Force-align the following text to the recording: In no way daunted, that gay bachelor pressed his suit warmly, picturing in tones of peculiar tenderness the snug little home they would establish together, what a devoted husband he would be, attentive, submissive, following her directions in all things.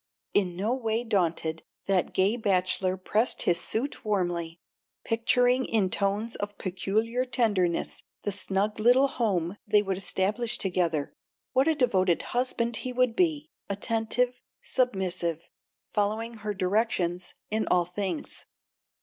In 0.33 0.55
no 0.55 0.73
way 0.73 1.03
daunted, 1.03 1.61
that 1.85 2.11
gay 2.11 2.35
bachelor 2.35 2.97
pressed 2.97 3.43
his 3.43 3.59
suit 3.61 4.03
warmly, 4.03 4.59
picturing 5.03 5.63
in 5.63 5.91
tones 5.91 6.35
of 6.37 6.57
peculiar 6.57 7.23
tenderness 7.23 8.01
the 8.23 8.31
snug 8.31 8.79
little 8.79 9.07
home 9.07 9.57
they 9.67 9.83
would 9.83 9.97
establish 9.99 10.57
together, 10.57 11.13
what 11.53 11.67
a 11.67 11.75
devoted 11.75 12.23
husband 12.33 12.77
he 12.77 12.91
would 12.91 13.15
be, 13.15 13.51
attentive, 13.69 14.41
submissive, 14.59 15.51
following 15.93 16.37
her 16.37 16.55
directions 16.55 17.35
in 17.51 17.67
all 17.67 17.85
things. 17.85 18.47